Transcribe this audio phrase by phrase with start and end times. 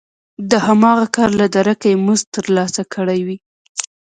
[0.51, 3.37] د هماغه کار له درکه یې مزد ترلاسه کړی وي